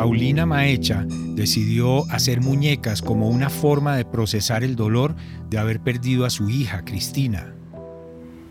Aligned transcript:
Paulina 0.00 0.46
Maecha 0.46 1.04
decidió 1.06 2.10
hacer 2.10 2.40
muñecas 2.40 3.02
como 3.02 3.28
una 3.28 3.50
forma 3.50 3.96
de 3.96 4.06
procesar 4.06 4.64
el 4.64 4.74
dolor 4.74 5.14
de 5.50 5.58
haber 5.58 5.80
perdido 5.80 6.24
a 6.24 6.30
su 6.30 6.48
hija, 6.48 6.86
Cristina. 6.86 7.52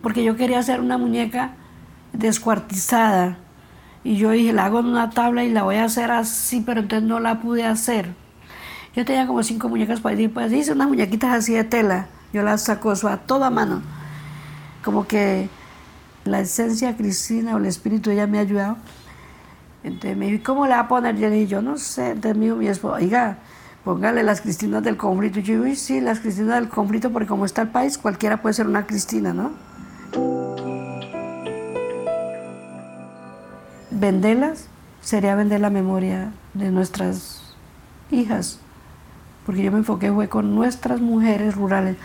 Porque 0.04 0.24
yo 0.24 0.36
quería 0.36 0.60
hacer 0.60 0.80
una 0.80 1.00
muñeca 1.00 1.56
descuartizada. 2.14 3.40
Y 4.04 4.18
yo 4.18 4.30
dije, 4.30 4.54
la 4.54 4.66
hago 4.66 4.82
en 4.82 4.86
una 4.86 5.10
tabla 5.10 5.44
y 5.44 5.50
la 5.50 5.64
voy 5.64 5.78
a 5.78 5.86
hacer 5.86 6.12
así, 6.12 6.62
pero 6.64 6.82
entonces 6.82 7.10
no 7.10 7.20
la 7.20 7.42
pude 7.42 7.66
hacer. 7.66 8.14
Yo 8.96 9.04
tenía 9.04 9.26
como 9.26 9.42
cinco 9.42 9.70
muñecas 9.70 10.02
para 10.02 10.16
decir, 10.16 10.32
pues 10.32 10.54
hice 10.54 10.74
unas 10.74 10.88
muñequitas 10.88 11.34
así 11.34 11.54
de 11.54 11.64
tela. 11.64 12.10
Yo 12.32 12.44
las 12.44 12.62
saco 12.62 12.92
a 12.92 13.18
toda 13.18 13.50
mano. 13.50 13.82
Como 14.84 15.08
que 15.08 15.50
la 16.26 16.42
esencia 16.42 16.96
Cristina 16.96 17.56
o 17.56 17.58
el 17.58 17.66
espíritu, 17.66 18.12
ella 18.12 18.28
me 18.28 18.38
ha 18.38 18.42
ayudado 18.42 18.78
entonces 19.84 20.18
me 20.18 20.28
dijo, 20.28 20.44
¿cómo 20.46 20.66
le 20.66 20.74
va 20.74 20.82
a 20.82 20.88
poner? 20.88 21.16
Yo 21.16 21.30
le 21.30 21.36
dije, 21.36 21.48
yo 21.48 21.62
no 21.62 21.78
sé. 21.78 22.12
Entonces 22.12 22.38
me 22.38 22.54
mi 22.54 22.68
esposo, 22.68 22.96
oiga, 22.96 23.38
póngale 23.84 24.24
las 24.24 24.42
Cristinas 24.42 24.84
del 24.84 24.98
conflicto. 24.98 25.40
Yo 25.40 25.64
dije, 25.64 25.76
sí, 25.76 26.02
las 26.02 26.20
Cristinas 26.20 26.56
del 26.56 26.70
conflicto, 26.70 27.12
porque 27.12 27.28
como 27.28 27.46
está 27.46 27.62
el 27.62 27.70
país, 27.70 27.98
cualquiera 27.98 28.42
puede 28.42 28.54
ser 28.54 28.68
una 28.68 28.86
Cristina, 28.86 29.34
¿no? 29.34 29.52
Venderlas 33.92 34.68
sería 35.02 35.36
vender 35.36 35.62
la 35.62 35.70
memoria 35.70 36.32
de 36.54 36.72
nuestras 36.72 37.56
hijas, 38.12 38.60
porque 39.46 39.64
yo 39.64 39.72
me 39.72 39.80
enfoqué 39.80 40.12
fue 40.12 40.30
con 40.30 40.56
nuestras 40.56 41.02
mujeres 41.02 41.56
rurales. 41.56 41.96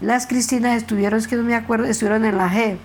Las 0.00 0.26
Cristinas 0.26 0.76
estuvieron, 0.76 1.18
es 1.18 1.28
que 1.28 1.36
no 1.36 1.42
me 1.42 1.54
acuerdo, 1.54 1.86
estuvieron 1.86 2.24
en 2.24 2.36
la 2.36 2.50
G, 2.50 2.76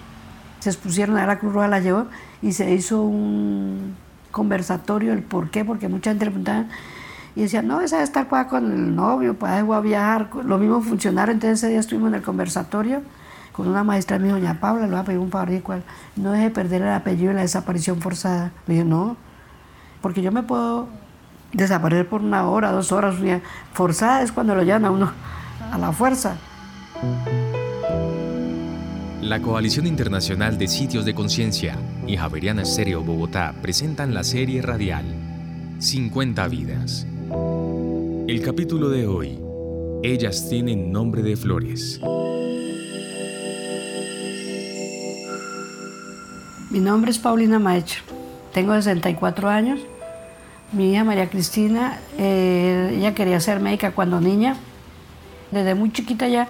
se 0.60 0.70
expusieron 0.70 1.18
a 1.18 1.26
la 1.26 1.40
Cruz 1.40 1.54
Roja, 1.54 1.68
la 1.68 1.80
llevó 1.80 2.08
y 2.42 2.54
se 2.54 2.74
hizo 2.74 3.02
un 3.02 3.96
conversatorio, 4.32 5.14
el 5.14 5.24
por 5.24 5.50
qué, 5.50 5.66
porque 5.66 5.88
mucha 5.88 6.12
gente 6.12 6.26
le 6.26 6.32
preguntaba 6.32 6.66
y 7.36 7.42
decía, 7.42 7.62
no, 7.62 7.82
esa 7.82 7.98
de 7.98 8.04
estar 8.04 8.28
con 8.48 8.72
el 8.72 8.96
novio, 8.96 9.36
pues 9.36 9.64
voy 9.64 9.78
a 9.78 9.80
viajar, 9.80 10.30
lo 10.44 10.58
mismo 10.58 10.82
funcionaron, 10.82 11.36
entonces 11.36 11.60
ese 11.60 11.70
día 11.70 11.80
estuvimos 11.80 12.10
en 12.10 12.16
el 12.16 12.22
conversatorio 12.24 13.02
con 13.58 13.68
una 13.68 13.84
maestra 13.84 14.20
mía, 14.20 14.34
doña 14.34 14.60
Paula, 14.60 14.86
le 14.86 14.92
voy 14.92 15.00
a 15.00 15.04
pedir 15.04 15.20
un 15.20 15.32
favor, 15.32 15.62
cual, 15.62 15.84
no 16.16 16.32
deje 16.32 16.52
perder 16.52 16.84
el 16.84 16.90
apellido 16.90 17.30
de 17.30 17.36
la 17.36 17.42
desaparición 17.42 18.02
forzada. 18.02 18.52
Le 18.68 18.76
dije, 18.76 18.86
no, 18.86 19.18
porque 20.02 20.22
yo 20.22 20.32
me 20.32 20.44
puedo 20.44 20.88
desaparecer 21.54 22.08
por 22.08 22.22
una 22.22 22.48
hora, 22.48 22.72
dos 22.72 22.92
horas, 22.92 23.16
forzada 23.74 24.22
es 24.22 24.32
cuando 24.32 24.54
lo 24.54 24.62
llevan 24.62 24.86
a 24.86 24.92
uno 24.92 25.12
a 25.72 25.78
la 25.80 25.92
fuerza. 25.92 26.38
La 29.28 29.42
Coalición 29.42 29.88
Internacional 29.88 30.58
de 30.58 30.70
Sitios 30.70 31.04
de 31.04 31.14
Conciencia 31.14 31.78
y 32.08 32.16
Javeriana 32.16 32.62
Estéreo 32.62 33.04
Bogotá 33.04 33.54
presentan 33.62 34.14
la 34.14 34.24
serie 34.24 34.62
radial 34.62 35.04
50 35.80 36.48
vidas. 36.48 37.06
El 38.30 38.42
capítulo 38.42 38.88
de 38.88 39.06
hoy, 39.06 39.38
Ellas 40.02 40.48
tienen 40.50 40.94
nombre 40.94 41.24
de 41.24 41.36
flores. 41.36 42.00
Mi 46.72 46.80
nombre 46.80 47.12
es 47.12 47.20
Paulina 47.20 47.60
Maecho, 47.60 48.04
tengo 48.54 48.76
64 48.76 49.50
años. 49.50 49.82
Mi 50.72 50.94
hija 50.94 51.04
María 51.04 51.30
Cristina, 51.30 52.00
eh, 52.18 52.96
ella 52.98 53.14
quería 53.14 53.42
ser 53.42 53.60
médica 53.60 53.92
cuando 53.92 54.22
niña. 54.22 54.56
Desde 55.52 55.76
muy 55.76 55.92
chiquita 55.92 56.30
ya 56.30 56.48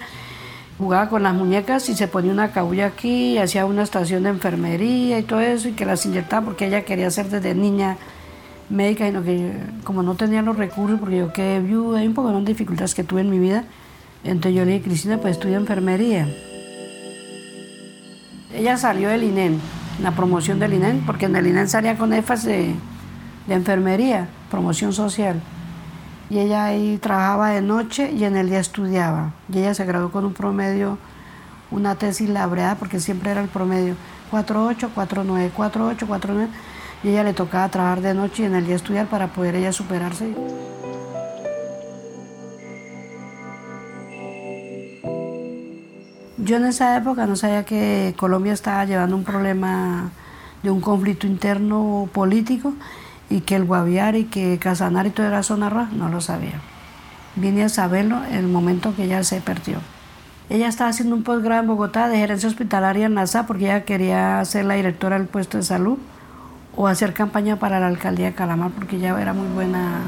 jugaba 0.77 1.09
con 1.09 1.23
las 1.23 1.33
muñecas 1.33 1.89
y 1.89 1.95
se 1.95 2.07
ponía 2.07 2.31
una 2.31 2.51
cabulla 2.51 2.87
aquí, 2.87 3.37
hacía 3.37 3.65
una 3.65 3.83
estación 3.83 4.23
de 4.23 4.29
enfermería 4.29 5.19
y 5.19 5.23
todo 5.23 5.41
eso, 5.41 5.69
y 5.69 5.73
que 5.73 5.85
las 5.85 6.05
inyectaba 6.05 6.45
porque 6.45 6.67
ella 6.67 6.85
quería 6.85 7.09
ser 7.09 7.29
desde 7.29 7.55
niña 7.55 7.97
médica, 8.69 9.07
y 9.07 9.11
que 9.11 9.53
como 9.83 10.03
no 10.03 10.15
tenía 10.15 10.41
los 10.41 10.57
recursos, 10.57 10.99
porque 10.99 11.17
yo 11.17 11.33
quedé 11.33 11.59
viuda, 11.59 11.99
hay 11.99 12.07
un 12.07 12.13
poco 12.13 12.31
de 12.31 12.45
dificultades 12.45 12.93
que 12.93 13.03
tuve 13.03 13.21
en 13.21 13.29
mi 13.29 13.39
vida, 13.39 13.63
entonces 14.23 14.55
yo 14.55 14.65
le 14.65 14.73
dije, 14.73 14.83
Cristina, 14.83 15.17
pues 15.17 15.37
estudia 15.37 15.57
enfermería. 15.57 16.27
Ella 18.53 18.77
salió 18.77 19.09
del 19.09 19.23
INEN, 19.23 19.59
la 20.01 20.11
promoción 20.11 20.59
del 20.59 20.73
INEN, 20.73 21.03
porque 21.05 21.25
en 21.25 21.35
el 21.35 21.47
INEN 21.47 21.67
salía 21.67 21.97
con 21.97 22.13
EFAS 22.13 22.43
de, 22.43 22.73
de 23.47 23.53
enfermería, 23.53 24.27
promoción 24.49 24.93
social 24.93 25.41
y 26.29 26.39
ella 26.39 26.65
ahí 26.65 26.97
trabajaba 26.97 27.49
de 27.51 27.61
noche 27.61 28.11
y 28.11 28.23
en 28.25 28.35
el 28.35 28.49
día 28.49 28.59
estudiaba. 28.59 29.33
Y 29.51 29.59
ella 29.59 29.73
se 29.73 29.85
graduó 29.85 30.11
con 30.11 30.25
un 30.25 30.33
promedio, 30.33 30.97
una 31.71 31.95
tesis 31.95 32.29
labreada, 32.29 32.75
porque 32.75 32.99
siempre 32.99 33.31
era 33.31 33.41
el 33.41 33.47
promedio 33.47 33.95
4.8, 34.31 34.89
4.9, 34.93 35.51
4.8, 35.55 35.97
4.9. 36.07 36.47
Y 37.03 37.09
ella 37.09 37.23
le 37.23 37.33
tocaba 37.33 37.69
trabajar 37.69 38.01
de 38.01 38.13
noche 38.13 38.43
y 38.43 38.45
en 38.45 38.55
el 38.55 38.65
día 38.65 38.75
estudiar 38.75 39.07
para 39.07 39.27
poder 39.27 39.55
ella 39.55 39.71
superarse. 39.71 40.33
Yo 46.37 46.57
en 46.57 46.65
esa 46.65 46.95
época 46.97 47.25
no 47.25 47.35
sabía 47.35 47.65
que 47.65 48.15
Colombia 48.17 48.53
estaba 48.53 48.85
llevando 48.85 49.15
un 49.15 49.23
problema 49.23 50.11
de 50.63 50.71
un 50.71 50.81
conflicto 50.81 51.27
interno 51.27 52.09
político 52.13 52.73
y 53.29 53.41
que 53.41 53.55
el 53.55 53.65
Guaviare 53.65 54.19
y 54.19 54.23
que 54.25 54.57
Casanare 54.57 55.09
y 55.09 55.11
todo 55.11 55.27
era 55.27 55.43
zona 55.43 55.69
roja, 55.69 55.89
no 55.91 56.09
lo 56.09 56.21
sabía. 56.21 56.59
Vine 57.35 57.63
a 57.63 57.69
saberlo 57.69 58.23
en 58.25 58.35
el 58.35 58.47
momento 58.47 58.95
que 58.95 59.03
ella 59.03 59.23
se 59.23 59.41
perdió. 59.41 59.77
Ella 60.49 60.67
estaba 60.69 60.89
haciendo 60.89 61.13
un 61.13 61.23
posgrado 61.23 61.61
en 61.61 61.67
Bogotá 61.67 62.07
de 62.07 62.17
gerencia 62.17 62.47
hospitalaria 62.47 63.07
en 63.07 63.15
NASA 63.15 63.45
porque 63.45 63.65
ella 63.65 63.83
quería 63.83 64.43
ser 64.45 64.65
la 64.65 64.75
directora 64.75 65.17
del 65.17 65.27
puesto 65.27 65.57
de 65.57 65.63
salud 65.63 65.97
o 66.75 66.87
hacer 66.87 67.13
campaña 67.13 67.57
para 67.57 67.79
la 67.79 67.87
alcaldía 67.87 68.27
de 68.27 68.33
Calamar 68.33 68.71
porque 68.71 68.95
ella 68.95 69.19
era 69.19 69.33
muy 69.33 69.47
buena, 69.53 69.99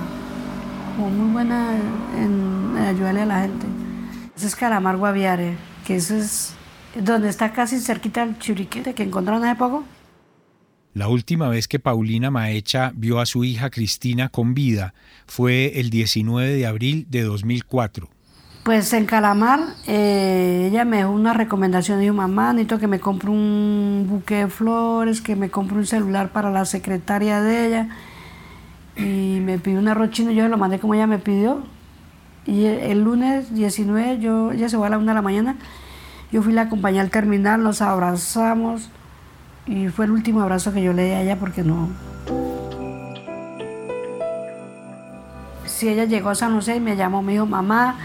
muy 0.97 1.31
buena 1.34 1.72
en, 2.18 2.78
ayudarle 2.78 3.24
a 3.24 3.25
la 3.25 3.41
gente. 3.41 3.66
Ese 4.38 4.47
es 4.47 4.56
Calamar 4.56 4.96
Guaviare, 4.96 5.57
que 5.86 5.97
eso 5.97 6.16
es 6.16 6.53
donde 6.96 7.28
está 7.28 7.51
casi 7.51 7.80
cerquita 7.81 8.25
del 8.25 8.40
Churiquete 8.40 8.94
que 8.94 9.03
encontraron 9.03 9.44
hace 9.44 9.57
poco. 9.57 9.84
La 10.94 11.08
última 11.08 11.50
vez 11.50 11.68
que 11.68 11.80
Paulina 11.80 12.32
Maecha 12.32 12.92
vio 12.96 13.20
a 13.20 13.26
su 13.26 13.44
hija 13.44 13.70
Cristina 13.70 14.30
con 14.30 14.56
vida 14.56 14.94
fue 15.28 15.80
el 15.80 15.92
19 15.92 16.54
de 16.54 16.66
abril 16.66 17.06
de 17.10 17.22
2004. 17.22 18.10
Pues 18.64 18.92
en 18.94 19.06
Calamar, 19.06 19.60
eh, 19.88 20.68
ella 20.70 20.86
me 20.86 20.98
dio 20.98 21.12
una 21.12 21.34
recomendación, 21.34 22.00
dijo, 22.00 22.14
mamá, 22.14 22.54
necesito 22.54 22.80
que 22.80 22.88
me 22.88 23.00
compre 23.00 23.30
un 23.30 24.06
buque 24.10 24.36
de 24.36 24.48
flores, 24.48 25.22
que 25.22 25.36
me 25.36 25.50
compre 25.50 25.78
un 25.78 25.86
celular 25.86 26.32
para 26.32 26.52
la 26.52 26.66
secretaria 26.66 27.42
de 27.42 27.68
ella. 27.68 27.90
Y 28.98 29.40
me 29.40 29.60
pidió 29.60 29.80
un 29.80 29.88
arroz 29.88 30.10
chino, 30.10 30.32
yo 30.32 30.48
lo 30.48 30.58
mandé 30.58 30.80
como 30.80 30.94
ella 30.94 31.08
me 31.08 31.20
pidió. 31.20 31.64
Y 32.46 32.66
el, 32.66 33.04
lunes 33.04 33.54
19, 33.54 34.20
yo, 34.20 34.52
ella 34.52 34.68
se 34.70 34.78
fue 34.78 34.88
a 34.88 34.90
la 34.90 34.98
una 34.98 35.12
de 35.12 35.16
la 35.16 35.22
mañana, 35.22 35.56
yo 36.32 36.42
fui 36.42 36.52
la 36.52 36.64
acompañé 36.64 37.00
al 37.00 37.12
terminal, 37.12 37.64
nos 37.64 37.82
abrazamos, 37.82 38.90
y 39.69 39.88
fue 39.90 40.06
el 40.06 40.12
último 40.12 40.41
abrazo 40.41 40.74
que 40.74 40.81
yo 40.81 40.94
le 40.94 41.06
di 41.06 41.12
a 41.12 41.22
ella 41.22 41.38
porque 41.38 41.63
no... 41.63 41.90
Si 45.66 45.88
ella 45.88 46.06
llegó 46.06 46.31
a 46.31 46.35
San 46.35 46.56
José 46.56 46.78
y 46.78 46.80
me 46.80 46.97
llamó, 46.97 47.22
me 47.22 47.34
dijo, 47.34 47.46
mamá, 47.46 47.96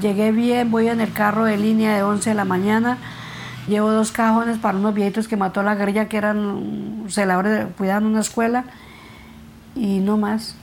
llegué 0.00 0.30
bien, 0.30 0.70
voy 0.70 0.88
en 0.88 1.00
el 1.00 1.12
carro 1.12 1.46
de 1.46 1.56
línea 1.56 1.96
de 1.96 2.02
11 2.02 2.30
de 2.30 2.36
la 2.36 2.44
mañana, 2.44 2.98
llevo 3.66 3.90
dos 3.90 4.12
cajones 4.12 4.58
para 4.58 4.76
unos 4.76 4.94
viejitos 4.94 5.26
que 5.26 5.36
mató 5.36 5.62
la 5.62 5.74
guerrilla 5.74 6.08
que 6.08 6.18
eran 6.18 7.06
celadores, 7.08 7.66
cuidaban 7.76 8.04
una 8.04 8.20
escuela 8.20 8.64
y 9.74 10.00
no 10.00 10.18
más. 10.18 10.56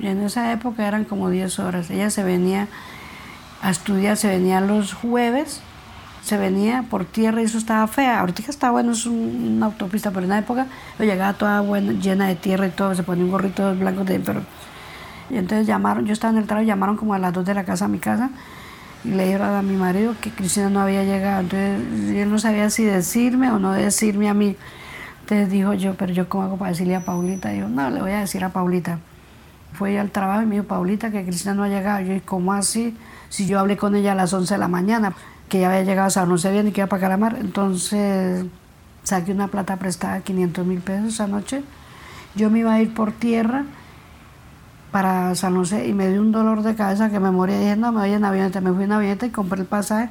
En 0.00 0.22
esa 0.22 0.50
época 0.52 0.88
eran 0.88 1.04
como 1.04 1.28
10 1.28 1.58
horas. 1.60 1.90
Ella 1.90 2.10
se 2.10 2.24
venía 2.24 2.66
a 3.62 3.70
estudiar, 3.70 4.16
se 4.16 4.28
venía 4.28 4.60
los 4.60 4.94
jueves 4.94 5.62
se 6.24 6.38
venía 6.38 6.84
por 6.88 7.04
tierra 7.04 7.42
y 7.42 7.44
eso 7.44 7.58
estaba 7.58 7.86
fea. 7.86 8.20
Ahorita 8.20 8.42
está 8.48 8.70
bueno, 8.70 8.92
es 8.92 9.06
una 9.06 9.66
autopista, 9.66 10.10
pero 10.10 10.22
en 10.22 10.30
la 10.30 10.38
época 10.38 10.66
llegaba 10.98 11.34
toda 11.34 11.60
buena, 11.60 11.92
llena 11.92 12.28
de 12.28 12.34
tierra 12.34 12.66
y 12.66 12.70
todo, 12.70 12.94
se 12.94 13.02
ponía 13.02 13.24
un 13.24 13.30
gorrito 13.30 13.74
blanco 13.74 14.04
de 14.04 14.18
pero 14.20 14.40
Y 15.30 15.36
entonces 15.36 15.66
llamaron, 15.66 16.06
yo 16.06 16.12
estaba 16.12 16.32
en 16.32 16.38
el 16.38 16.46
trabajo, 16.46 16.66
llamaron 16.66 16.96
como 16.96 17.14
a 17.14 17.18
las 17.18 17.32
dos 17.32 17.44
de 17.44 17.54
la 17.54 17.64
casa 17.64 17.84
a 17.84 17.88
mi 17.88 17.98
casa 17.98 18.30
y 19.04 19.08
le 19.08 19.26
dijeron 19.26 19.54
a 19.54 19.62
mi 19.62 19.76
marido 19.76 20.14
que 20.20 20.30
Cristina 20.30 20.70
no 20.70 20.80
había 20.80 21.04
llegado. 21.04 21.40
Entonces 21.40 22.16
él 22.16 22.30
no 22.30 22.38
sabía 22.38 22.70
si 22.70 22.84
decirme 22.84 23.50
o 23.50 23.58
no 23.58 23.72
decirme 23.72 24.30
a 24.30 24.34
mí. 24.34 24.56
Entonces 25.20 25.50
dijo 25.50 25.74
yo, 25.74 25.94
pero 25.94 26.12
yo 26.12 26.28
cómo 26.28 26.44
hago 26.44 26.56
para 26.56 26.70
decirle 26.70 26.96
a 26.96 27.00
Paulita. 27.00 27.52
Yo, 27.52 27.68
no, 27.68 27.90
le 27.90 28.00
voy 28.00 28.12
a 28.12 28.20
decir 28.20 28.42
a 28.44 28.48
Paulita. 28.48 28.98
Fue 29.74 29.98
al 29.98 30.10
trabajo 30.10 30.42
y 30.42 30.46
me 30.46 30.54
dijo, 30.56 30.66
Paulita, 30.66 31.10
que 31.10 31.24
Cristina 31.24 31.54
no 31.54 31.64
ha 31.64 31.68
llegado. 31.68 32.00
Yo, 32.00 32.14
¿y 32.14 32.20
cómo 32.20 32.52
así? 32.54 32.96
si 33.34 33.46
yo 33.46 33.58
hablé 33.58 33.76
con 33.76 33.96
ella 33.96 34.12
a 34.12 34.14
las 34.14 34.32
11 34.32 34.54
de 34.54 34.58
la 34.58 34.68
mañana, 34.68 35.12
que 35.48 35.60
ya 35.60 35.68
había 35.68 35.82
llegado 35.82 36.08
a 36.08 36.10
San 36.10 36.28
José 36.28 36.50
bien 36.50 36.68
y 36.68 36.72
que 36.72 36.80
iba 36.80 36.88
para 36.88 37.00
Calamar, 37.00 37.36
entonces 37.40 38.46
saqué 39.02 39.32
una 39.32 39.48
plata 39.48 39.76
prestada, 39.76 40.20
500 40.20 40.66
mil 40.66 40.80
pesos 40.80 41.14
esa 41.14 41.26
noche. 41.26 41.62
Yo 42.34 42.50
me 42.50 42.60
iba 42.60 42.72
a 42.72 42.80
ir 42.80 42.92
por 42.94 43.12
tierra 43.12 43.64
para 44.90 45.34
San 45.34 45.54
José 45.56 45.86
y 45.86 45.92
me 45.92 46.08
dio 46.08 46.20
un 46.20 46.32
dolor 46.32 46.62
de 46.62 46.74
cabeza 46.74 47.10
que 47.10 47.20
me 47.20 47.30
moría. 47.30 47.58
Dije, 47.58 47.76
no, 47.76 47.92
me 47.92 48.00
voy 48.00 48.12
en 48.12 48.24
avioneta. 48.24 48.60
Me 48.60 48.72
fui 48.72 48.84
en 48.84 48.92
avioneta 48.92 49.26
y 49.26 49.30
compré 49.30 49.60
el 49.60 49.66
pasaje 49.66 50.10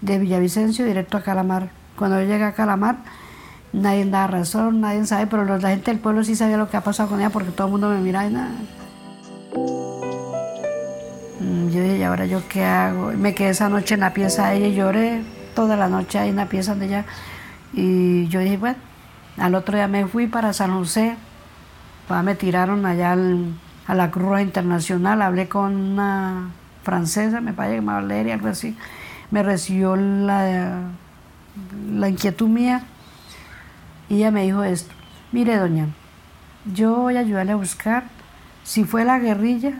de 0.00 0.18
Villavicencio 0.18 0.84
directo 0.84 1.16
a 1.16 1.22
Calamar. 1.22 1.70
Cuando 1.96 2.20
yo 2.20 2.26
llegué 2.26 2.44
a 2.44 2.52
Calamar, 2.52 2.98
nadie 3.72 4.04
da 4.06 4.26
razón, 4.26 4.80
nadie 4.80 5.04
sabe, 5.06 5.26
pero 5.26 5.44
la 5.44 5.70
gente 5.70 5.90
del 5.90 6.00
pueblo 6.00 6.24
sí 6.24 6.36
sabía 6.36 6.56
lo 6.56 6.70
que 6.70 6.76
ha 6.76 6.82
pasado 6.82 7.08
con 7.08 7.20
ella 7.20 7.30
porque 7.30 7.50
todo 7.50 7.66
el 7.66 7.72
mundo 7.72 7.88
me 7.88 8.00
mira 8.00 8.26
y 8.26 8.32
nada. 8.32 8.50
Yo 11.80 11.86
dije, 11.86 11.98
¿y 11.98 12.02
ahora 12.02 12.26
yo 12.26 12.42
qué 12.46 12.62
hago? 12.62 13.12
Me 13.12 13.34
quedé 13.34 13.50
esa 13.50 13.70
noche 13.70 13.94
en 13.94 14.00
la 14.00 14.12
pieza 14.12 14.50
de 14.50 14.58
ella 14.58 14.66
y 14.66 14.74
lloré 14.74 15.22
toda 15.54 15.76
la 15.78 15.88
noche 15.88 16.18
ahí 16.18 16.28
en 16.28 16.36
la 16.36 16.44
pieza 16.44 16.74
de 16.74 16.84
ella. 16.84 17.04
Y 17.72 18.28
yo 18.28 18.40
dije, 18.40 18.58
bueno, 18.58 18.76
al 19.38 19.54
otro 19.54 19.76
día 19.76 19.88
me 19.88 20.06
fui 20.06 20.26
para 20.26 20.52
San 20.52 20.72
José. 20.72 21.16
Me 22.22 22.34
tiraron 22.34 22.84
allá 22.84 23.16
a 23.86 23.94
la 23.94 24.10
Cruz 24.10 24.42
Internacional, 24.42 25.22
hablé 25.22 25.48
con 25.48 25.74
una 25.74 26.50
francesa, 26.82 27.40
me 27.40 27.54
parece 27.54 27.76
que 27.76 27.80
me 27.80 27.92
Valeria, 27.94 28.34
algo 28.34 28.48
así. 28.48 28.76
Me 29.30 29.42
recibió 29.42 29.96
la, 29.96 30.82
la 31.90 32.08
inquietud 32.10 32.48
mía 32.48 32.82
y 34.10 34.16
ella 34.16 34.30
me 34.30 34.42
dijo 34.42 34.64
esto, 34.64 34.92
mire 35.32 35.56
doña, 35.56 35.86
yo 36.74 36.94
voy 36.96 37.16
a 37.16 37.20
ayudarle 37.20 37.52
a 37.52 37.56
buscar, 37.56 38.04
si 38.64 38.84
fue 38.84 39.04
la 39.06 39.18
guerrilla, 39.18 39.74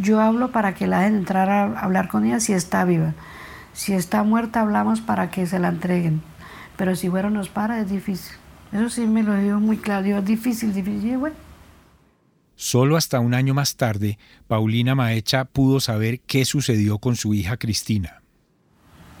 yo 0.00 0.20
hablo 0.20 0.52
para 0.52 0.74
que 0.74 0.86
la 0.86 1.00
dejen 1.00 1.16
entrar 1.16 1.50
a 1.50 1.80
hablar 1.80 2.08
con 2.08 2.24
ella 2.24 2.40
si 2.40 2.52
está 2.52 2.84
viva. 2.84 3.14
Si 3.72 3.92
está 3.92 4.22
muerta, 4.22 4.60
hablamos 4.60 5.00
para 5.00 5.30
que 5.30 5.46
se 5.46 5.58
la 5.58 5.68
entreguen. 5.68 6.22
Pero 6.76 6.96
si 6.96 7.08
fueron 7.08 7.34
los 7.34 7.48
para, 7.48 7.80
es 7.80 7.90
difícil. 7.90 8.36
Eso 8.72 8.90
sí 8.90 9.06
me 9.06 9.22
lo 9.22 9.34
dijo 9.34 9.60
muy 9.60 9.78
claro. 9.78 10.18
es 10.18 10.24
difícil, 10.24 10.72
difícil. 10.72 11.18
bueno. 11.18 11.36
Solo 12.54 12.96
hasta 12.96 13.20
un 13.20 13.34
año 13.34 13.54
más 13.54 13.76
tarde, 13.76 14.18
Paulina 14.48 14.94
Maecha 14.94 15.44
pudo 15.44 15.78
saber 15.80 16.20
qué 16.20 16.44
sucedió 16.44 16.98
con 16.98 17.14
su 17.14 17.34
hija 17.34 17.56
Cristina. 17.56 18.22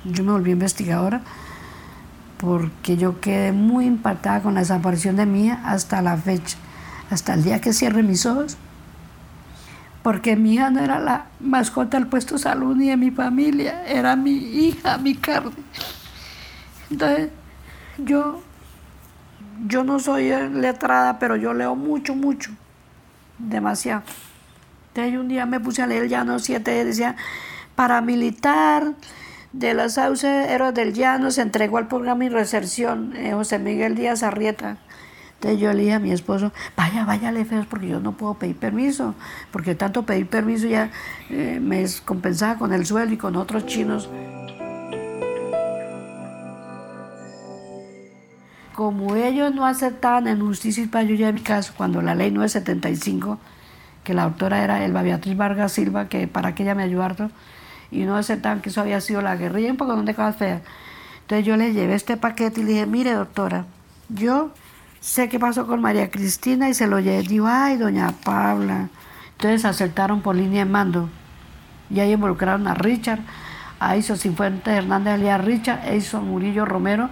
Yo 0.04 0.24
me 0.24 0.32
volví 0.32 0.50
investigadora 0.50 1.22
porque 2.38 2.96
yo 2.96 3.20
quedé 3.20 3.52
muy 3.52 3.86
impactada 3.86 4.42
con 4.42 4.54
la 4.54 4.60
desaparición 4.60 5.16
de 5.16 5.26
hija 5.26 5.60
hasta 5.64 6.02
la 6.02 6.16
fecha, 6.16 6.56
hasta 7.10 7.34
el 7.34 7.44
día 7.44 7.60
que 7.60 7.72
cierre 7.72 8.02
mis 8.02 8.26
ojos 8.26 8.56
porque 10.08 10.36
mi 10.36 10.54
hija 10.54 10.70
no 10.70 10.80
era 10.80 10.98
la 10.98 11.26
mascota 11.38 11.98
del 11.98 12.06
puesto 12.06 12.38
salud 12.38 12.74
ni 12.74 12.88
de 12.88 12.96
mi 12.96 13.10
familia, 13.10 13.84
era 13.86 14.16
mi 14.16 14.30
hija, 14.30 14.96
mi 14.96 15.14
carne. 15.14 15.52
Entonces, 16.90 17.28
yo, 17.98 18.40
yo 19.66 19.84
no 19.84 20.00
soy 20.00 20.30
letrada, 20.30 21.18
pero 21.18 21.36
yo 21.36 21.52
leo 21.52 21.76
mucho, 21.76 22.14
mucho, 22.14 22.52
demasiado. 23.36 24.02
Entonces, 24.94 25.20
un 25.20 25.28
día 25.28 25.44
me 25.44 25.60
puse 25.60 25.82
a 25.82 25.86
leer 25.86 26.08
Llano 26.08 26.38
7, 26.38 26.86
decía, 26.86 27.14
paramilitar 27.74 28.94
de 29.52 29.74
la 29.74 29.90
Sauce 29.90 30.26
Héroes 30.26 30.72
del 30.72 30.94
Llano 30.94 31.30
se 31.30 31.42
entregó 31.42 31.76
al 31.76 31.86
programa 31.86 32.24
de 32.24 32.30
reserción 32.30 33.14
eh, 33.14 33.34
José 33.34 33.58
Miguel 33.58 33.94
Díaz 33.94 34.22
Arrieta 34.22 34.78
entonces 35.38 35.60
yo 35.60 35.72
le 35.72 35.82
dije 35.82 35.94
a 35.94 36.00
mi 36.00 36.10
esposo, 36.10 36.50
vaya, 36.76 37.04
váyale 37.04 37.44
feos 37.44 37.64
porque 37.66 37.86
yo 37.86 38.00
no 38.00 38.10
puedo 38.10 38.34
pedir 38.34 38.56
permiso, 38.56 39.14
porque 39.52 39.76
tanto 39.76 40.02
pedir 40.02 40.26
permiso 40.26 40.66
ya 40.66 40.90
eh, 41.30 41.60
me 41.62 41.84
compensaba 42.04 42.58
con 42.58 42.72
el 42.72 42.84
sueldo 42.84 43.14
y 43.14 43.18
con 43.18 43.36
otros 43.36 43.64
chinos. 43.64 44.10
Como 48.74 49.14
ellos 49.14 49.54
no 49.54 49.64
aceptaban 49.64 50.26
en 50.26 50.40
justicia 50.40 50.82
y 50.82 51.06
yo 51.06 51.14
ya 51.14 51.28
en 51.28 51.36
mi 51.36 51.40
caso, 51.40 51.72
cuando 51.76 52.02
la 52.02 52.16
ley 52.16 52.32
975, 52.32 53.38
que 54.02 54.14
la 54.14 54.24
autora 54.24 54.64
era 54.64 54.84
Elba 54.84 55.02
Beatriz 55.02 55.36
Vargas 55.36 55.70
Silva, 55.70 56.08
que 56.08 56.26
para 56.26 56.56
que 56.56 56.64
ella 56.64 56.74
me 56.74 56.82
ayudara, 56.82 57.30
y 57.92 58.00
no 58.00 58.16
aceptaban 58.16 58.60
que 58.60 58.70
eso 58.70 58.80
había 58.80 59.00
sido 59.00 59.22
la 59.22 59.36
guerrilla, 59.36 59.70
un 59.70 59.76
poco 59.76 59.94
donde 59.94 60.14
cosas 60.14 60.34
feas. 60.34 60.62
Entonces 61.20 61.46
yo 61.46 61.56
le 61.56 61.72
llevé 61.72 61.94
este 61.94 62.16
paquete 62.16 62.60
y 62.60 62.64
le 62.64 62.70
dije, 62.70 62.86
mire 62.86 63.12
doctora, 63.12 63.66
yo 64.08 64.50
sé 65.00 65.28
qué 65.28 65.38
pasó 65.38 65.66
con 65.66 65.80
María 65.80 66.10
Cristina 66.10 66.68
y 66.68 66.74
se 66.74 66.86
lo 66.86 67.00
llevé. 67.00 67.22
Digo, 67.22 67.46
ay, 67.48 67.76
doña 67.76 68.12
Paula. 68.24 68.88
Entonces 69.32 69.64
aceptaron 69.64 70.20
por 70.20 70.36
línea 70.36 70.64
de 70.64 70.70
mando. 70.70 71.08
Y 71.90 72.00
ahí 72.00 72.12
involucraron 72.12 72.66
a 72.66 72.74
Richard, 72.74 73.20
a 73.80 73.96
Iso 73.96 74.16
Cifuentes 74.16 74.74
Hernández, 74.74 75.14
alias 75.14 75.44
Richard, 75.44 75.86
e 75.86 75.96
Iso 75.96 76.20
Murillo 76.20 76.64
Romero, 76.64 77.08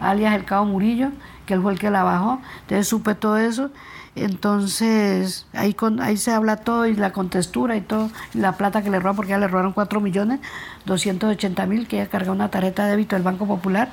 alias 0.00 0.34
El 0.34 0.44
Cabo 0.44 0.66
Murillo, 0.66 1.10
que 1.46 1.54
él 1.54 1.62
fue 1.62 1.72
el 1.72 1.78
que 1.78 1.90
la 1.90 2.02
bajó. 2.02 2.40
Entonces 2.62 2.88
supe 2.88 3.14
todo 3.14 3.38
eso. 3.38 3.70
Entonces 4.16 5.46
ahí, 5.52 5.74
con, 5.74 6.00
ahí 6.00 6.16
se 6.16 6.32
habla 6.32 6.56
todo 6.56 6.86
y 6.86 6.94
la 6.94 7.12
contextura 7.12 7.76
y 7.76 7.80
todo, 7.80 8.10
la 8.34 8.52
plata 8.52 8.82
que 8.82 8.90
le 8.90 8.98
robaron, 8.98 9.16
porque 9.16 9.30
ya 9.30 9.38
le 9.38 9.46
robaron 9.46 9.72
4 9.72 10.00
millones 10.00 10.40
280 10.86 11.66
mil, 11.66 11.86
que 11.86 12.00
ella 12.00 12.10
cargó 12.10 12.32
una 12.32 12.50
tarjeta 12.50 12.84
de 12.84 12.90
débito 12.90 13.14
del 13.14 13.22
Banco 13.22 13.46
Popular 13.46 13.90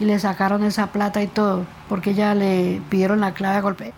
y 0.00 0.04
le 0.04 0.18
sacaron 0.18 0.64
esa 0.64 0.92
plata 0.92 1.22
y 1.22 1.26
todo, 1.26 1.66
porque 1.88 2.14
ya 2.14 2.34
le 2.34 2.80
pidieron 2.88 3.20
la 3.20 3.34
clave 3.34 3.56
a 3.56 3.60
golpe. 3.60 3.92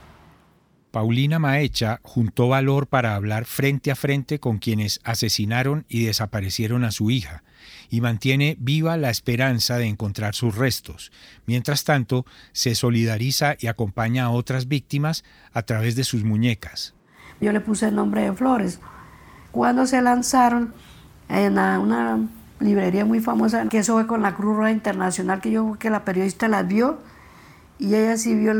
Paulina 0.90 1.40
Maecha 1.40 1.98
juntó 2.04 2.46
valor 2.46 2.86
para 2.86 3.16
hablar 3.16 3.46
frente 3.46 3.90
a 3.90 3.96
frente 3.96 4.38
con 4.38 4.58
quienes 4.58 5.00
asesinaron 5.02 5.86
y 5.88 6.04
desaparecieron 6.04 6.84
a 6.84 6.92
su 6.92 7.10
hija, 7.10 7.42
y 7.90 8.00
mantiene 8.00 8.56
viva 8.60 8.96
la 8.96 9.10
esperanza 9.10 9.76
de 9.76 9.86
encontrar 9.86 10.36
sus 10.36 10.54
restos. 10.54 11.10
Mientras 11.46 11.82
tanto, 11.82 12.24
se 12.52 12.76
solidariza 12.76 13.56
y 13.58 13.66
acompaña 13.66 14.26
a 14.26 14.30
otras 14.30 14.68
víctimas 14.68 15.24
a 15.52 15.62
través 15.62 15.96
de 15.96 16.04
sus 16.04 16.22
muñecas. 16.22 16.94
Yo 17.40 17.50
le 17.50 17.60
puse 17.60 17.88
el 17.88 17.96
nombre 17.96 18.22
de 18.22 18.32
Flores. 18.32 18.78
Cuando 19.50 19.86
se 19.86 20.00
lanzaron 20.00 20.74
en 21.28 21.58
una 21.58 22.20
librería 22.64 23.04
muy 23.04 23.20
famosa, 23.20 23.68
que 23.68 23.78
eso 23.78 23.92
fue 23.94 24.06
con 24.06 24.22
la 24.22 24.34
Cruz 24.34 24.56
Roja 24.56 24.70
Internacional, 24.70 25.40
que 25.40 25.50
yo 25.50 25.76
que 25.78 25.90
la 25.90 26.04
periodista 26.04 26.48
la 26.48 26.62
vio 26.62 26.98
y 27.78 27.94
ella 27.94 28.16
sí 28.16 28.34
vio 28.34 28.54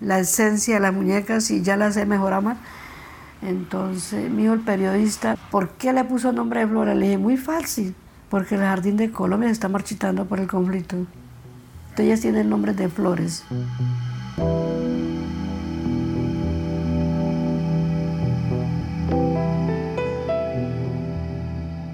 la 0.00 0.18
esencia 0.18 0.74
de 0.74 0.80
las 0.80 0.94
muñecas 0.94 1.50
y 1.50 1.62
ya 1.62 1.76
las 1.76 1.96
he 1.96 2.06
mejorado 2.06 2.42
más. 2.42 2.58
Entonces, 3.42 4.30
me 4.30 4.42
dijo 4.42 4.54
el 4.54 4.60
periodista, 4.60 5.36
¿por 5.50 5.70
qué 5.70 5.92
le 5.92 6.04
puso 6.04 6.32
nombre 6.32 6.60
de 6.60 6.66
Flora? 6.66 6.94
Le 6.94 7.06
dije, 7.06 7.18
muy 7.18 7.36
fácil, 7.36 7.94
porque 8.28 8.54
el 8.54 8.60
jardín 8.62 8.96
de 8.96 9.10
Colombia 9.10 9.48
se 9.48 9.52
está 9.52 9.68
marchitando 9.68 10.26
por 10.26 10.40
el 10.40 10.46
conflicto. 10.46 10.96
Entonces, 10.96 12.06
ellas 12.06 12.20
tienen 12.20 12.42
el 12.42 12.50
nombre 12.50 12.74
de 12.74 12.88
Flores. 12.88 13.44